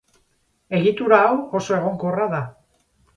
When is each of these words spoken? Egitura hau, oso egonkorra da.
Egitura 0.77 1.19
hau, 1.25 1.35
oso 1.59 1.75
egonkorra 1.77 2.27
da. 2.33 2.41